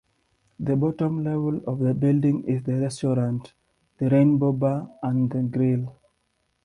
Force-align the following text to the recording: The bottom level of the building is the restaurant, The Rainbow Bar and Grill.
The 0.59 0.75
bottom 0.75 1.23
level 1.23 1.61
of 1.67 1.77
the 1.77 1.93
building 1.93 2.45
is 2.45 2.63
the 2.63 2.73
restaurant, 2.79 3.53
The 3.99 4.09
Rainbow 4.09 4.51
Bar 4.51 4.89
and 5.03 5.29
Grill. 5.53 5.95